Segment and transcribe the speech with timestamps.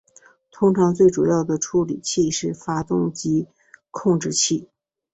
[0.49, 3.47] 通常最主要的处理器是发动机
[3.91, 4.67] 控制器。